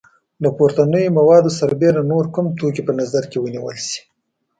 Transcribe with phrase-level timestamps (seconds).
[0.43, 4.01] له پورتنیو موادو سربیره نور کوم توکي په نظر کې ونیول شي؟